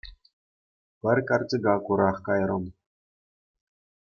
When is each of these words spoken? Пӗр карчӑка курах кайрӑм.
Пӗр 0.99 1.17
карчӑка 1.27 1.75
курах 1.85 2.17
кайрӑм. 2.25 2.65